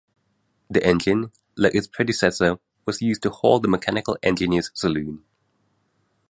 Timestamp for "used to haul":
3.03-3.59